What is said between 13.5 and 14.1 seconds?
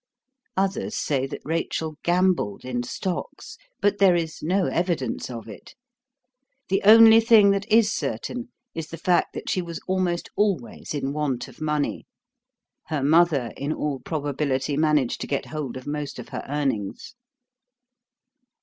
in all